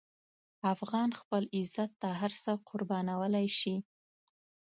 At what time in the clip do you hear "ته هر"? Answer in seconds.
2.01-2.31